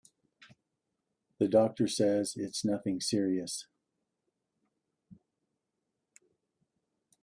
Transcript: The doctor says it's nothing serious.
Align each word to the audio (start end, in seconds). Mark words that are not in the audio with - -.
The 1.37 1.47
doctor 1.47 1.87
says 1.87 2.33
it's 2.35 2.65
nothing 2.65 2.99
serious. 2.99 3.67